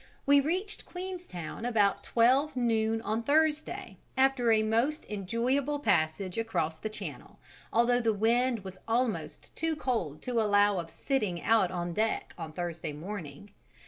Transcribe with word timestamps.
We 0.25 0.39
reached 0.39 0.83
Queenstown 0.87 1.63
about 1.63 2.03
12 2.03 2.55
noon 2.55 3.03
on 3.03 3.21
Thursday, 3.21 3.99
after 4.17 4.51
a 4.51 4.63
most 4.63 5.05
enjoyable 5.07 5.77
passage 5.77 6.39
across 6.39 6.75
the 6.77 6.89
Channel, 6.89 7.37
although 7.71 8.01
the 8.01 8.11
wind 8.11 8.63
was 8.63 8.79
almost 8.87 9.55
too 9.55 9.75
cold 9.75 10.23
to 10.23 10.41
allow 10.41 10.79
of 10.79 10.89
sitting 10.89 11.43
out 11.43 11.69
on 11.69 11.93
deck 11.93 12.33
on 12.35 12.51
Thursday 12.51 12.93
morning. 12.93 13.51